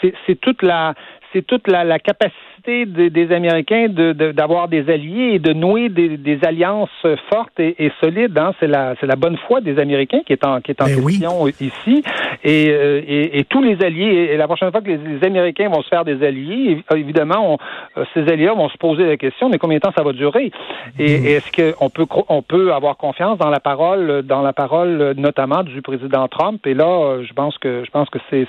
c'est 0.00 0.40
toute 0.40 0.62
la 0.62 0.94
c'est 1.32 1.46
toute 1.46 1.68
la, 1.68 1.84
la 1.84 1.98
capacité 1.98 2.86
des 2.86 3.32
Américains 3.32 3.86
d'avoir 3.88 4.68
de, 4.68 4.76
des 4.76 4.92
alliés 4.92 5.34
et 5.34 5.38
de 5.38 5.52
nouer 5.52 5.88
des, 5.88 6.38
alliances 6.42 6.90
fortes 7.30 7.58
et, 7.58 7.90
solides. 8.00 8.36
Hein. 8.36 8.52
C'est 8.60 8.66
la, 8.66 8.94
la 9.00 9.16
bonne 9.16 9.36
foi 9.46 9.60
des 9.60 9.78
Américains 9.78 10.20
qui 10.26 10.32
est 10.32 10.44
en, 10.44 10.60
qui 10.60 10.72
est 10.72 10.82
en 10.82 10.86
ben 10.86 11.04
question 11.04 11.46
ici. 11.46 12.02
Euh, 12.46 13.02
et, 13.06 13.38
et, 13.38 13.44
tous 13.44 13.62
les 13.62 13.82
alliés, 13.84 14.30
et 14.32 14.36
la 14.36 14.46
prochaine 14.46 14.70
fois 14.70 14.80
que 14.80 14.90
les, 14.90 15.24
Américains 15.24 15.68
vont 15.68 15.82
se 15.82 15.88
faire 15.88 16.04
des 16.04 16.24
alliés, 16.24 16.82
évidemment, 16.94 17.58
euh, 17.96 18.04
ces 18.14 18.28
alliés 18.28 18.48
vont 18.48 18.68
se 18.68 18.76
poser 18.76 19.06
la 19.06 19.16
question, 19.16 19.48
mais 19.48 19.58
combien 19.58 19.78
de 19.78 19.82
temps 19.82 19.92
ça 19.96 20.02
va 20.02 20.12
durer? 20.12 20.52
Et, 20.98 21.18
mm. 21.18 21.26
est-ce 21.26 21.74
qu'on 21.76 21.90
peut, 21.90 22.06
on 22.28 22.42
peut 22.42 22.72
avoir 22.72 22.96
confiance 22.96 23.38
dans 23.38 23.50
la 23.50 23.60
parole, 23.60 24.22
dans 24.22 24.42
la 24.42 24.52
parole 24.52 25.14
notamment 25.16 25.62
du 25.62 25.82
président 25.82 26.28
Trump? 26.28 26.66
Et 26.66 26.74
là, 26.74 27.22
je 27.22 27.32
pense 27.32 27.56
que, 27.58 27.82
je 27.84 27.90
pense 27.90 28.08
que 28.10 28.18
c'est, 28.30 28.46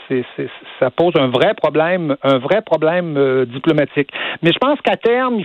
ça 0.80 0.90
pose 0.90 1.14
un 1.16 1.28
vrai 1.28 1.54
problème, 1.54 2.16
un 2.24 2.38
vrai 2.38 2.62
problème 2.62 2.69
euh, 3.18 3.46
diplomatique. 3.46 4.10
Mais 4.42 4.52
je 4.52 4.58
pense 4.60 4.80
qu'à 4.82 4.98
terme, 4.98 5.44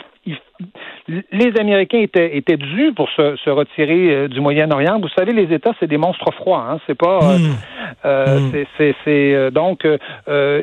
les 1.07 1.59
Américains 1.59 1.99
étaient, 1.99 2.37
étaient 2.37 2.57
dus 2.57 2.93
pour 2.93 3.11
se, 3.11 3.51
retirer 3.51 4.11
euh, 4.11 4.29
du 4.29 4.41
Moyen-Orient. 4.41 4.99
Vous 5.01 5.09
savez, 5.17 5.33
les 5.33 5.55
États, 5.55 5.73
c'est 5.79 5.87
des 5.87 5.99
monstres 5.99 6.33
froids. 6.33 6.67
Hein? 6.71 6.79
C'est 6.87 6.95
pas. 6.95 7.19
Euh, 7.23 7.39
euh, 8.07 8.65
c'est 8.79 9.51
donc 9.51 9.87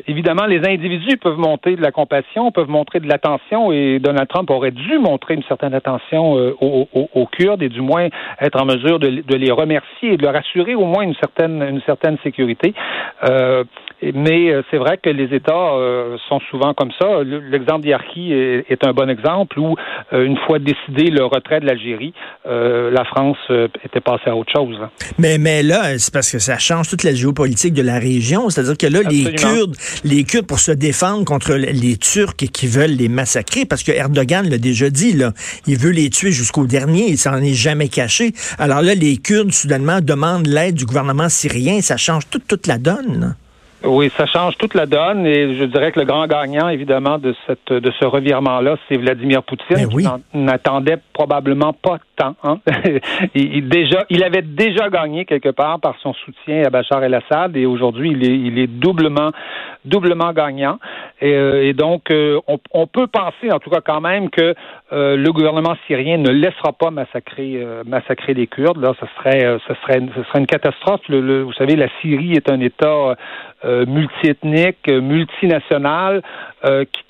évidemment 0.06 0.46
les 0.46 0.66
individus 0.68 1.16
peuvent 1.16 1.38
montrer 1.38 1.76
de 1.76 1.82
la 1.82 1.90
compassion, 1.90 2.50
peuvent 2.50 2.68
montrer 2.68 3.00
de 3.00 3.08
l'attention, 3.08 3.72
et 3.72 3.98
Donald 3.98 4.28
Trump 4.28 4.50
aurait 4.50 4.70
dû 4.70 4.98
montrer 4.98 5.34
une 5.34 5.42
certaine 5.44 5.74
attention 5.74 6.32
aux, 6.60 7.26
Kurdes 7.32 7.62
et 7.62 7.68
du 7.68 7.80
moins 7.80 8.08
être 8.40 8.60
en 8.60 8.64
mesure 8.64 8.98
de, 8.98 9.22
de, 9.22 9.36
les 9.36 9.50
remercier 9.50 10.12
et 10.12 10.16
de 10.16 10.22
leur 10.22 10.36
assurer 10.36 10.74
au 10.74 10.84
moins 10.84 11.02
une 11.02 11.14
certaine 11.14 11.62
une 11.62 11.80
certaine 11.82 12.16
sécurité. 12.22 12.74
mais 14.02 14.52
c'est 14.70 14.78
vrai 14.78 14.98
que 14.98 15.10
les 15.10 15.34
États 15.34 15.72
sont 16.28 16.40
souvent 16.50 16.74
comme 16.74 16.92
ça. 17.00 17.22
L'exemple 17.24 17.82
d'Yarki 17.82 18.32
est, 18.32 18.70
est 18.70 18.86
un 18.86 18.92
bon 18.92 19.08
exemple 19.08 19.51
où 19.56 19.74
euh, 20.12 20.24
une 20.24 20.36
fois 20.46 20.58
décidé 20.58 21.10
le 21.10 21.24
retrait 21.24 21.60
de 21.60 21.66
l'Algérie, 21.66 22.12
euh, 22.46 22.90
la 22.90 23.04
France 23.04 23.36
euh, 23.50 23.68
était 23.84 24.00
passée 24.00 24.28
à 24.28 24.36
autre 24.36 24.52
chose. 24.52 24.76
Mais, 25.18 25.38
mais 25.38 25.62
là, 25.62 25.98
c'est 25.98 26.12
parce 26.12 26.30
que 26.30 26.38
ça 26.38 26.58
change 26.58 26.88
toute 26.88 27.04
la 27.04 27.14
géopolitique 27.14 27.74
de 27.74 27.82
la 27.82 27.98
région. 27.98 28.50
C'est-à-dire 28.50 28.76
que 28.76 28.86
là, 28.86 29.00
les 29.08 29.34
Kurdes, 29.34 29.76
les 30.04 30.24
Kurdes, 30.24 30.46
pour 30.46 30.60
se 30.60 30.72
défendre 30.72 31.24
contre 31.24 31.54
les 31.54 31.96
Turcs 31.96 32.36
qui 32.36 32.66
veulent 32.66 32.96
les 32.96 33.08
massacrer, 33.08 33.64
parce 33.64 33.82
que 33.82 33.92
Erdogan 33.92 34.48
l'a 34.48 34.58
déjà 34.58 34.90
dit, 34.90 35.12
là, 35.12 35.32
il 35.66 35.76
veut 35.76 35.92
les 35.92 36.10
tuer 36.10 36.32
jusqu'au 36.32 36.66
dernier, 36.66 37.08
il 37.08 37.18
s'en 37.18 37.36
est 37.38 37.54
jamais 37.54 37.88
caché. 37.88 38.32
Alors 38.58 38.82
là, 38.82 38.94
les 38.94 39.16
Kurdes, 39.16 39.52
soudainement, 39.52 40.00
demandent 40.00 40.46
l'aide 40.46 40.74
du 40.74 40.86
gouvernement 40.86 41.28
syrien, 41.28 41.80
ça 41.80 41.96
change 41.96 42.28
toute, 42.30 42.46
toute 42.46 42.66
la 42.66 42.78
donne. 42.78 43.34
Oui, 43.84 44.10
ça 44.16 44.26
change 44.26 44.56
toute 44.58 44.74
la 44.74 44.86
donne 44.86 45.26
et 45.26 45.54
je 45.56 45.64
dirais 45.64 45.92
que 45.92 46.00
le 46.00 46.06
grand 46.06 46.26
gagnant, 46.26 46.68
évidemment, 46.68 47.18
de 47.18 47.34
cette 47.46 47.72
de 47.72 47.90
ce 47.98 48.04
revirement-là, 48.04 48.76
c'est 48.88 48.96
Vladimir 48.96 49.42
Poutine, 49.42 49.76
Ben 49.76 49.88
oui. 49.92 50.04
qui 50.04 50.38
n'attendait 50.38 50.98
probablement 51.12 51.72
pas 51.72 51.98
tant. 52.16 52.34
Hein. 52.44 52.58
il, 53.34 53.56
il 53.56 53.68
déjà, 53.68 54.04
il 54.10 54.22
avait 54.22 54.42
déjà 54.42 54.88
gagné 54.88 55.24
quelque 55.24 55.48
part 55.48 55.80
par 55.80 55.96
son 56.02 56.12
soutien 56.14 56.64
à 56.64 56.70
Bachar 56.70 57.02
el-Assad 57.02 57.56
et 57.56 57.66
aujourd'hui, 57.66 58.12
il 58.12 58.24
est, 58.24 58.38
il 58.38 58.58
est 58.58 58.66
doublement 58.66 59.32
doublement 59.84 60.32
gagnant. 60.32 60.78
Et, 61.20 61.32
euh, 61.32 61.64
et 61.66 61.72
donc, 61.72 62.10
euh, 62.10 62.40
on, 62.46 62.58
on, 62.72 62.86
peut 62.86 63.06
penser, 63.06 63.50
en 63.50 63.58
tout 63.58 63.70
cas, 63.70 63.80
quand 63.80 64.00
même, 64.00 64.30
que 64.30 64.54
euh, 64.92 65.16
le 65.16 65.32
gouvernement 65.32 65.74
syrien 65.86 66.18
ne 66.18 66.30
laissera 66.30 66.72
pas 66.72 66.90
massacrer 66.90 67.56
euh, 67.56 67.82
massacrer 67.86 68.34
les 68.34 68.46
Kurdes. 68.46 68.78
Là, 68.78 68.92
ce 69.00 69.06
serait 69.16 69.44
euh, 69.44 69.58
ce 69.66 69.74
serait 69.74 70.00
ce 70.14 70.22
serait 70.24 70.40
une 70.40 70.46
catastrophe. 70.46 71.00
Le, 71.08 71.20
le, 71.20 71.42
vous 71.42 71.52
savez, 71.54 71.76
la 71.76 71.88
Syrie 72.00 72.34
est 72.34 72.50
un 72.50 72.60
État 72.60 73.16
multiethnique, 73.86 74.88
multinational, 74.88 76.22
qui 76.64 77.02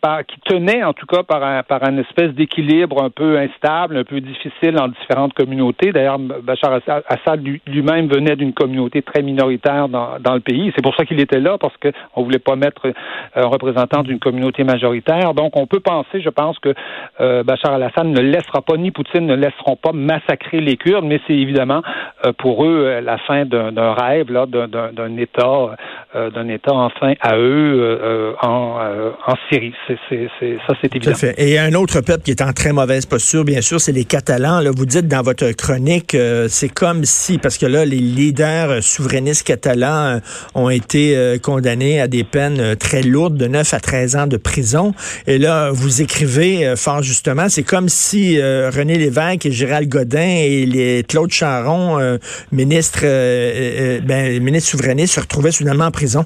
par, 0.00 0.24
qui 0.26 0.38
tenait 0.40 0.82
en 0.82 0.92
tout 0.92 1.06
cas 1.06 1.22
par 1.22 1.42
un, 1.42 1.62
par 1.62 1.82
un 1.86 1.96
espèce 1.98 2.30
d'équilibre 2.30 3.02
un 3.02 3.10
peu 3.10 3.38
instable, 3.38 3.98
un 3.98 4.04
peu 4.04 4.20
difficile 4.20 4.72
dans 4.72 4.88
différentes 4.88 5.32
communautés. 5.34 5.92
D'ailleurs, 5.92 6.18
Bachar 6.18 6.80
Assad 7.08 7.44
lui-même 7.66 8.08
venait 8.08 8.36
d'une 8.36 8.52
communauté 8.52 9.02
très 9.02 9.22
minoritaire 9.22 9.88
dans, 9.88 10.18
dans 10.20 10.34
le 10.34 10.40
pays. 10.40 10.72
C'est 10.74 10.82
pour 10.82 10.94
ça 10.96 11.04
qu'il 11.04 11.20
était 11.20 11.40
là, 11.40 11.56
parce 11.58 11.74
qu'on 11.76 12.22
voulait 12.22 12.38
pas 12.38 12.56
mettre 12.56 12.92
un 13.34 13.46
représentant 13.46 14.02
d'une 14.02 14.18
communauté 14.18 14.64
majoritaire. 14.64 15.34
Donc, 15.34 15.56
on 15.56 15.66
peut 15.66 15.80
penser, 15.80 16.20
je 16.20 16.30
pense, 16.30 16.58
que 16.58 16.74
euh, 17.20 17.42
Bachar 17.44 17.74
al-Assad 17.74 18.06
ne 18.06 18.20
laissera 18.20 18.62
pas, 18.62 18.76
ni 18.76 18.90
Poutine 18.90 19.26
ne 19.26 19.36
laisseront 19.36 19.76
pas 19.76 19.92
massacrer 19.92 20.60
les 20.60 20.76
Kurdes, 20.76 21.04
mais 21.04 21.20
c'est 21.26 21.36
évidemment 21.36 21.82
euh, 22.24 22.32
pour 22.32 22.64
eux 22.64 23.00
la 23.02 23.18
fin 23.18 23.44
d'un 23.44 23.92
rêve, 23.92 24.32
là, 24.32 24.46
d'un 24.46 25.16
État, 25.16 25.76
euh, 26.16 26.30
d'un 26.30 26.48
État 26.48 26.72
enfin 26.72 27.14
à 27.20 27.36
eux 27.36 28.34
en, 28.42 28.78
en 29.26 29.34
C'est, 29.50 29.72
c'est, 29.88 30.28
c'est, 30.38 30.56
ça, 30.64 30.74
c'est 30.80 30.94
évident. 30.94 31.14
Fait. 31.14 31.34
Et 31.36 31.58
un 31.58 31.74
autre 31.74 32.00
peuple 32.02 32.22
qui 32.22 32.30
est 32.30 32.40
en 32.40 32.52
très 32.52 32.72
mauvaise 32.72 33.04
posture, 33.04 33.44
bien 33.44 33.60
sûr, 33.60 33.80
c'est 33.80 33.90
les 33.90 34.04
Catalans. 34.04 34.60
Là, 34.60 34.70
vous 34.70 34.86
dites 34.86 35.08
dans 35.08 35.22
votre 35.22 35.50
chronique, 35.52 36.14
euh, 36.14 36.46
c'est 36.48 36.68
comme 36.68 37.04
si, 37.04 37.38
parce 37.38 37.58
que 37.58 37.66
là, 37.66 37.84
les 37.84 37.98
leaders 37.98 38.80
souverainistes 38.80 39.44
catalans 39.44 40.16
euh, 40.16 40.20
ont 40.54 40.70
été 40.70 41.16
euh, 41.16 41.38
condamnés 41.38 42.00
à 42.00 42.06
des 42.06 42.22
peines 42.22 42.76
très 42.76 43.02
lourdes, 43.02 43.36
de 43.36 43.48
9 43.48 43.74
à 43.74 43.80
13 43.80 44.16
ans 44.16 44.26
de 44.28 44.36
prison. 44.36 44.94
Et 45.26 45.38
là, 45.38 45.70
vous 45.72 46.00
écrivez 46.00 46.74
fort 46.76 47.02
justement, 47.02 47.48
c'est 47.48 47.64
comme 47.64 47.88
si 47.88 48.40
René 48.40 48.98
Lévesque 48.98 49.46
et 49.46 49.52
Gérald 49.52 49.88
Godin 49.88 50.20
et 50.20 50.66
les 50.66 51.02
Claude 51.02 51.32
Charon, 51.32 52.18
ministre, 52.52 53.00
ben, 53.02 54.42
ministre 54.42 54.70
souverainiste, 54.70 55.14
se 55.14 55.20
retrouvaient 55.20 55.52
soudainement 55.52 55.86
en 55.86 55.90
prison. 55.90 56.24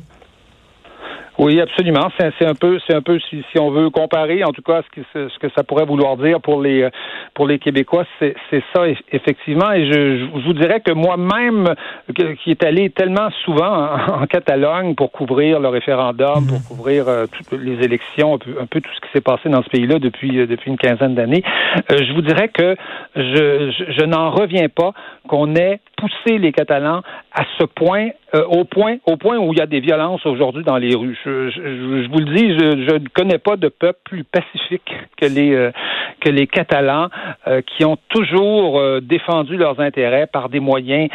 Oui, 1.38 1.60
absolument. 1.60 2.08
C'est 2.18 2.46
un 2.46 2.54
peu, 2.54 2.78
c'est 2.86 2.94
un 2.94 3.02
peu 3.02 3.18
si, 3.28 3.44
si, 3.50 3.58
on 3.58 3.70
veut 3.70 3.90
comparer, 3.90 4.44
en 4.44 4.52
tout 4.52 4.62
cas, 4.62 4.82
ce 4.82 5.00
que, 5.00 5.28
ce 5.28 5.38
que 5.38 5.48
ça 5.56 5.64
pourrait 5.64 5.84
vouloir 5.84 6.16
dire 6.16 6.40
pour 6.40 6.62
les 6.62 6.88
pour 7.34 7.48
les 7.48 7.58
Québécois, 7.58 8.04
c'est 8.20 8.34
ça 8.72 8.84
effectivement. 9.10 9.72
Et 9.72 9.86
je, 9.86 10.18
je, 10.18 10.46
vous 10.46 10.52
dirais 10.52 10.80
que 10.80 10.92
moi-même, 10.92 11.74
qui 12.42 12.50
est 12.50 12.64
allé 12.64 12.90
tellement 12.90 13.30
souvent 13.44 13.66
en, 13.66 14.22
en, 14.22 14.26
Catalogne 14.26 14.94
pour 14.94 15.10
couvrir 15.10 15.58
le 15.58 15.68
référendum, 15.68 16.46
pour 16.46 16.62
couvrir 16.68 17.08
euh, 17.08 17.26
toutes 17.26 17.60
les 17.60 17.84
élections, 17.84 18.34
un 18.34 18.38
peu, 18.38 18.54
un 18.60 18.66
peu, 18.66 18.80
tout 18.80 18.90
ce 18.94 19.00
qui 19.00 19.12
s'est 19.12 19.20
passé 19.20 19.48
dans 19.48 19.62
ce 19.62 19.68
pays-là 19.70 19.98
depuis 19.98 20.38
euh, 20.38 20.46
depuis 20.46 20.70
une 20.70 20.78
quinzaine 20.78 21.14
d'années, 21.14 21.42
euh, 21.90 21.98
je 21.98 22.12
vous 22.12 22.22
dirais 22.22 22.48
que 22.48 22.76
je, 23.16 23.72
je, 23.72 23.92
je 23.92 24.04
n'en 24.04 24.30
reviens 24.30 24.68
pas 24.68 24.92
qu'on 25.28 25.56
ait 25.56 25.80
poussé 25.96 26.38
les 26.38 26.52
Catalans 26.52 27.02
à 27.32 27.44
ce 27.58 27.64
point, 27.64 28.08
euh, 28.34 28.44
au 28.46 28.64
point, 28.64 28.96
au 29.06 29.16
point 29.16 29.38
où 29.38 29.52
il 29.52 29.58
y 29.58 29.62
a 29.62 29.66
des 29.66 29.80
violences 29.80 30.24
aujourd'hui 30.26 30.64
dans 30.64 30.76
les 30.76 30.94
rues. 30.94 31.18
Je, 31.24 31.50
je, 31.50 31.60
je, 31.60 32.08
vous 32.10 32.18
le 32.18 32.34
dis, 32.34 32.50
je, 32.58 32.94
ne 32.94 33.08
connais 33.08 33.38
pas 33.38 33.56
de 33.56 33.68
peuple 33.68 33.98
plus 34.04 34.24
pacifique 34.24 34.94
que 35.16 35.26
les 35.26 35.54
euh, 35.54 35.70
que 36.20 36.28
les 36.28 36.46
Catalans, 36.46 37.08
euh, 37.46 37.62
qui 37.62 37.84
ont 37.84 37.96
toujours 38.08 38.80
défendu 39.00 39.56
leurs 39.56 39.80
intérêts 39.80 40.26
par 40.26 40.48
des 40.48 40.60
moyens 40.60 41.08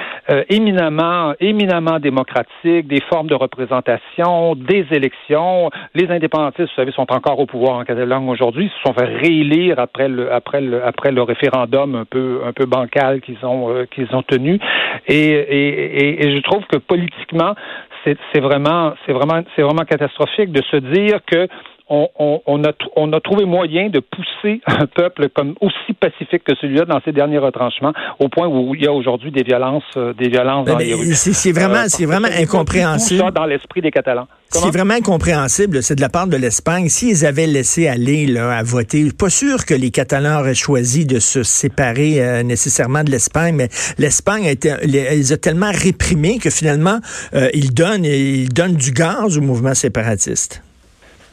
éminemment 0.49 1.33
éminemment 1.39 1.99
démocratiques, 1.99 2.87
des 2.87 3.01
formes 3.01 3.27
de 3.27 3.35
représentation, 3.35 4.55
des 4.55 4.85
élections. 4.91 5.69
Les 5.95 6.09
indépendantistes, 6.09 6.69
vous 6.69 6.75
savez, 6.75 6.91
sont 6.91 7.11
encore 7.11 7.39
au 7.39 7.45
pouvoir 7.45 7.77
en 7.77 7.83
Catalogne 7.83 8.29
aujourd'hui. 8.29 8.65
Ils 8.65 8.77
se 8.77 8.81
sont 8.87 8.93
fait 8.93 9.05
réélire 9.05 9.79
après 9.79 10.07
le 10.07 10.31
après 10.31 10.61
le 10.61 10.83
après 10.83 11.11
le 11.11 11.21
référendum 11.21 11.95
un 11.95 12.05
peu 12.05 12.41
un 12.45 12.53
peu 12.53 12.65
bancal 12.65 13.21
qu'ils 13.21 13.43
ont 13.43 13.85
qu'ils 13.91 14.13
ont 14.15 14.23
tenu. 14.23 14.59
Et, 15.07 15.15
et, 15.15 15.67
et, 16.03 16.27
et, 16.27 16.35
je 16.35 16.41
trouve 16.41 16.63
que 16.65 16.77
politiquement, 16.77 17.55
c'est 18.03 18.39
vraiment, 18.39 18.93
c'est 19.05 19.13
vraiment, 19.13 19.41
c'est 19.55 19.61
vraiment 19.61 19.83
catastrophique 20.00 20.51
de 20.51 20.62
se 20.72 20.77
dire 20.77 21.20
que 21.25 21.48
on, 21.89 22.10
on, 22.17 22.41
on, 22.46 22.63
a, 22.63 22.72
on 22.96 23.12
a 23.13 23.19
trouvé 23.19 23.46
moyen 23.46 23.89
de 23.89 24.00
pousser 24.00 24.62
un 24.67 24.86
peuple 24.86 25.29
comme 25.29 25.55
aussi 25.62 25.93
pacifique 26.00 26.43
que 26.43 26.55
celui-là 26.55 26.86
dans 26.86 27.01
ses 27.01 27.12
derniers 27.12 27.39
retranchements, 27.39 27.93
au 28.19 28.29
point 28.29 28.48
où 28.48 28.75
il 28.75 28.84
y 28.84 28.88
a 28.88 28.93
aujourd'hui 28.93 29.31
des 29.31 29.43
violences, 29.43 29.84
euh, 29.98 30.13
des 30.13 30.29
violences 30.29 30.67
dans 30.67 30.77
les 30.77 30.93
rues. 30.93 31.13
C'est 31.13 31.51
vraiment, 31.51 31.75
euh, 31.75 31.88
c'est 31.88 32.05
vraiment 32.05 32.27
incompréhensible. 32.27 33.22
Ça 33.22 33.31
dans 33.31 33.46
l'esprit 33.46 33.81
des 33.81 33.91
Catalans. 33.91 34.27
C'est 34.51 34.72
vraiment 34.72 34.96
incompréhensible, 34.96 35.84
c'est 35.84 35.96
de 35.96 36.01
la 36.01 36.10
part 36.10 36.25
de 36.25 36.36
l'Espagne. 36.36 36.89
S'ils 36.89 37.24
avaient 37.24 37.46
laissé 37.46 37.88
aller 37.88 38.25
là, 38.25 38.58
à 38.58 38.63
voter, 38.63 39.12
pas 39.12 39.29
sûr 39.29 39.63
que 39.65 39.75
les 39.75 39.91
Catalans 39.91 40.39
auraient 40.39 40.55
choisi 40.55 41.05
de 41.05 41.19
se 41.19 41.43
séparer 41.43 42.19
euh, 42.19 42.41
nécessairement 42.41 43.03
de 43.03 43.12
l'Espagne, 43.12 43.55
mais 43.55 43.69
l'Espagne 44.00 44.48
a 44.48 44.51
été, 44.51 44.74
les, 44.84 45.34
a 45.34 45.38
tellement 45.38 45.72
réprimé 45.72 46.39
que 46.39 46.50
finalement, 46.50 47.00
euh, 47.36 47.50
ils 47.53 47.74
donnent, 47.74 48.05
ils 48.05 48.50
donnent 48.50 48.75
du 48.75 48.91
gaz 48.91 49.38
au 49.38 49.41
mouvement 49.41 49.75
séparatiste. 49.75 50.63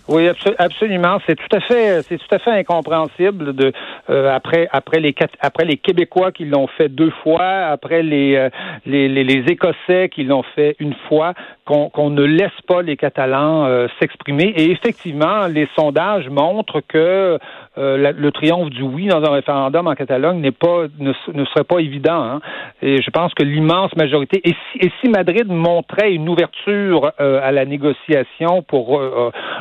Oui, 0.08 0.28
absolument. 0.58 1.18
C'est 1.26 1.34
tout 1.34 1.56
à 1.56 1.60
fait, 1.60 2.02
c'est 2.02 2.18
tout 2.18 2.32
à 2.32 2.38
fait 2.38 2.52
incompréhensible 2.52 3.54
de 3.54 3.72
euh, 4.08 4.32
après 4.32 4.68
après 4.70 5.00
les 5.00 5.12
après 5.40 5.64
les 5.64 5.78
Québécois 5.78 6.30
qui 6.30 6.44
l'ont 6.44 6.68
fait 6.68 6.88
deux 6.88 7.10
fois, 7.24 7.42
après 7.42 8.04
les 8.04 8.36
euh, 8.36 8.48
les, 8.86 9.44
Écossais 9.48 10.08
qui 10.08 10.22
l'ont 10.22 10.44
fait 10.54 10.76
une 10.78 10.94
fois, 11.08 11.34
qu'on 11.64 11.88
qu'on 11.88 12.10
ne 12.10 12.22
laisse 12.22 12.60
pas 12.68 12.82
les 12.82 12.96
Catalans 12.96 13.66
euh, 13.66 13.88
s'exprimer. 13.98 14.52
Et 14.56 14.70
effectivement, 14.70 15.48
les 15.48 15.68
sondages 15.74 16.28
montrent 16.28 16.82
que 16.86 17.38
la, 17.76 18.12
le 18.12 18.32
triomphe 18.32 18.70
du 18.70 18.82
oui 18.82 19.06
dans 19.06 19.22
un 19.22 19.30
référendum 19.30 19.86
en 19.86 19.94
Catalogne 19.94 20.40
n'est 20.40 20.50
pas 20.50 20.86
ne, 20.98 21.12
serait 21.44 21.64
pas 21.64 21.78
évident. 21.78 22.22
Hein. 22.22 22.40
Et 22.82 23.02
je 23.02 23.10
pense 23.10 23.34
que 23.34 23.42
l'immense 23.42 23.94
majorité 23.96 24.40
et 24.44 24.54
si, 24.72 24.86
et 24.86 24.90
si 25.00 25.08
Madrid 25.08 25.46
montrait 25.48 26.12
une 26.12 26.28
ouverture 26.28 27.12
à 27.18 27.52
la 27.52 27.64
négociation 27.64 28.62
pour 28.62 29.00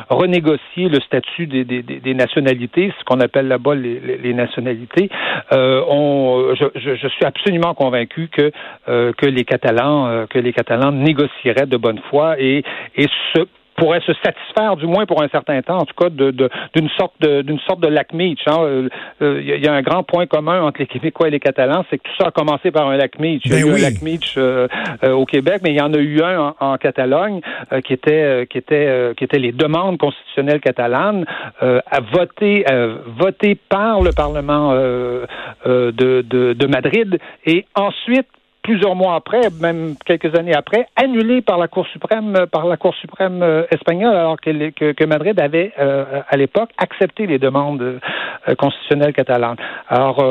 renégocier 0.08 0.46
négocier 0.46 0.88
le 0.88 1.00
statut 1.00 1.46
des, 1.46 1.64
des, 1.64 1.82
des 1.82 2.14
nationalités, 2.14 2.92
ce 2.98 3.04
qu'on 3.04 3.20
appelle 3.20 3.48
là-bas 3.48 3.74
les, 3.74 4.18
les, 4.18 4.34
nationalités. 4.34 5.08
Euh, 5.52 5.82
on, 5.88 6.54
je, 6.54 6.66
je, 6.74 7.08
suis 7.08 7.24
absolument 7.24 7.74
convaincu 7.74 8.28
que 8.28 8.52
euh, 8.88 9.12
que 9.16 9.26
les 9.26 9.44
Catalans 9.44 10.06
euh, 10.06 10.26
que 10.26 10.38
les 10.38 10.52
Catalans 10.52 10.92
négocieraient 10.92 11.66
de 11.66 11.76
bonne 11.76 12.00
foi 12.10 12.38
et 12.38 12.62
et 12.96 13.06
ce 13.32 13.46
pourrait 13.76 14.00
se 14.00 14.12
satisfaire, 14.14 14.76
du 14.76 14.86
moins 14.86 15.06
pour 15.06 15.22
un 15.22 15.28
certain 15.28 15.60
temps, 15.62 15.78
en 15.78 15.84
tout 15.84 15.94
cas, 15.94 16.08
de, 16.10 16.30
d'une 16.30 16.88
sorte 16.96 17.14
de 17.20 17.42
d'une 17.42 17.58
sorte 17.60 17.80
de 17.80 17.88
lac 17.88 18.12
Meach. 18.12 18.40
Il 18.46 18.52
hein. 18.52 18.58
euh, 18.60 18.88
euh, 19.22 19.42
y 19.42 19.66
a 19.66 19.72
un 19.72 19.82
grand 19.82 20.02
point 20.02 20.26
commun 20.26 20.62
entre 20.62 20.80
les 20.80 20.86
Québécois 20.86 21.28
et 21.28 21.30
les 21.30 21.40
Catalans, 21.40 21.84
c'est 21.90 21.98
que 21.98 22.02
tout 22.04 22.16
ça 22.18 22.28
a 22.28 22.30
commencé 22.30 22.70
par 22.70 22.88
un 22.88 22.96
lac 22.96 23.18
Meach. 23.18 23.42
Il 23.44 23.52
y 23.52 23.54
a 23.54 23.58
ben 23.58 23.68
eu 23.68 23.74
un 23.74 23.82
lac 23.82 24.02
Meach 24.02 24.34
euh, 24.36 24.68
au 25.10 25.26
Québec, 25.26 25.60
mais 25.62 25.70
il 25.70 25.76
y 25.76 25.80
en 25.80 25.92
a 25.92 25.98
eu 25.98 26.22
un 26.22 26.54
en, 26.58 26.76
Catalogne 26.76 27.40
qui 27.84 27.94
était 27.94 28.46
qui 28.50 28.58
était 28.58 29.14
qui 29.16 29.24
était 29.24 29.38
les 29.38 29.52
demandes 29.52 29.98
constitutionnelles 29.98 30.60
catalanes 30.60 31.24
à 31.60 32.00
voter 32.12 32.64
voter 33.18 33.54
par 33.54 34.02
le 34.02 34.10
Parlement 34.10 34.74
de, 34.74 35.26
de, 35.64 36.52
de 36.52 36.66
Madrid 36.66 37.18
et 37.46 37.64
ensuite 37.74 38.26
plusieurs 38.66 38.96
mois 38.96 39.14
après, 39.14 39.42
même 39.60 39.94
quelques 40.04 40.36
années 40.36 40.54
après, 40.54 40.88
annulé 40.96 41.40
par 41.40 41.56
la 41.56 41.68
Cour 41.68 41.86
suprême, 41.86 42.46
par 42.50 42.66
la 42.66 42.76
Cour 42.76 42.96
suprême 42.96 43.40
euh, 43.44 43.62
espagnole, 43.70 44.16
alors 44.16 44.40
que 44.40 45.04
Madrid 45.04 45.38
avait 45.38 45.72
euh, 45.78 46.20
à 46.28 46.36
l'époque 46.36 46.70
accepté 46.76 47.28
les 47.28 47.38
demandes 47.38 48.00
euh, 48.48 48.54
constitutionnelles 48.54 49.12
catalanes. 49.12 49.56
Alors, 49.88 50.24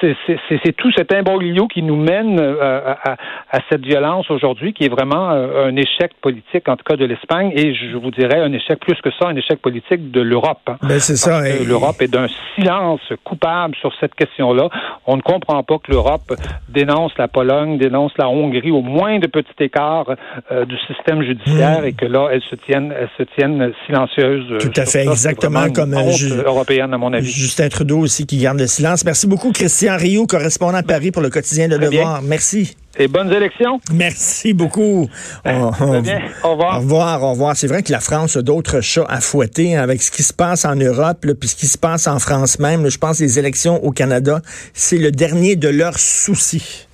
c'est 0.00 0.76
tout 0.76 0.90
cet 0.92 1.12
imbroglio 1.12 1.66
qui 1.66 1.82
nous 1.82 1.96
mène 1.96 2.40
à, 2.40 3.16
à, 3.50 3.58
cette 3.70 3.84
violence 3.84 4.30
aujourd'hui, 4.30 4.72
qui 4.72 4.84
est 4.84 4.88
vraiment 4.88 5.28
un 5.28 5.76
échec 5.76 6.12
politique, 6.20 6.68
en 6.68 6.76
tout 6.76 6.84
cas 6.84 6.96
de 6.96 7.04
l'Espagne, 7.04 7.52
et 7.54 7.74
je 7.74 7.96
vous 7.96 8.10
dirais 8.10 8.40
un 8.40 8.52
échec 8.52 8.78
plus 8.80 9.00
que 9.00 9.10
ça, 9.18 9.28
un 9.28 9.36
échec 9.36 9.60
politique 9.60 10.10
de 10.10 10.20
l'Europe. 10.20 10.60
Hein. 10.68 10.76
Ben 10.82 10.98
c'est 10.98 11.16
ça. 11.16 11.40
L'Europe 11.66 12.00
est 12.00 12.12
d'un 12.12 12.26
silence 12.54 13.00
coupable 13.24 13.74
sur 13.76 13.92
cette 14.00 14.14
question-là. 14.14 14.68
On 15.06 15.16
ne 15.16 15.22
comprend 15.22 15.62
pas 15.62 15.78
que 15.78 15.90
l'Europe 15.90 16.32
dénonce 16.68 17.12
la 17.18 17.28
Pologne 17.28 17.78
dénonce 17.78 18.12
la 18.18 18.28
Hongrie 18.28 18.70
au 18.70 18.82
moins 18.82 19.18
de 19.18 19.26
petit 19.26 19.54
écart 19.60 20.06
euh, 20.50 20.64
du 20.64 20.76
système 20.86 21.22
judiciaire 21.22 21.82
hmm. 21.82 21.86
et 21.86 21.92
que 21.92 22.06
là, 22.06 22.28
elles 22.32 22.42
se 22.42 22.56
tiennent, 22.56 22.92
elles 22.98 23.10
se 23.18 23.22
tiennent 23.34 23.72
silencieuses. 23.86 24.58
Tout 24.60 24.80
à 24.80 24.86
fait, 24.86 25.02
exactement 25.02 25.70
comme 25.72 25.94
européenne 25.94 26.94
à 26.94 26.98
mon 26.98 27.12
avis. 27.12 27.30
Justin 27.44 27.68
Trudeau 27.68 27.98
aussi 27.98 28.24
qui 28.24 28.38
garde 28.38 28.58
le 28.58 28.66
silence. 28.66 29.04
Merci 29.04 29.26
beaucoup, 29.26 29.52
Christian 29.52 29.98
Rio, 29.98 30.26
correspondant 30.26 30.78
à 30.78 30.82
Paris 30.82 31.10
pour 31.10 31.20
le 31.20 31.28
quotidien 31.28 31.68
Le 31.68 31.78
Devoir. 31.78 32.22
Merci. 32.22 32.74
Et 32.96 33.06
bonnes 33.06 33.30
élections. 33.30 33.80
Merci 33.92 34.54
beaucoup. 34.54 35.10
Au 35.44 35.70
revoir. 35.70 36.02
Au 36.42 36.78
revoir, 36.78 37.22
au 37.22 37.30
revoir. 37.32 37.56
C'est 37.56 37.66
vrai 37.66 37.82
que 37.82 37.92
la 37.92 38.00
France 38.00 38.36
a 38.36 38.42
d'autres 38.42 38.80
chats 38.80 39.04
à 39.10 39.20
fouetter 39.20 39.76
avec 39.76 40.00
ce 40.00 40.10
qui 40.10 40.22
se 40.22 40.32
passe 40.32 40.64
en 40.64 40.74
Europe, 40.74 41.26
puis 41.38 41.48
ce 41.50 41.56
qui 41.56 41.66
se 41.66 41.76
passe 41.76 42.06
en 42.06 42.18
France 42.18 42.58
même. 42.58 42.88
je 42.88 42.96
pense 42.96 43.18
que 43.18 43.24
les 43.24 43.38
élections 43.38 43.84
au 43.84 43.90
Canada, 43.90 44.40
c'est 44.72 44.96
le 44.96 45.10
dernier 45.10 45.56
de 45.56 45.68
leurs 45.68 45.98
soucis. 45.98 46.86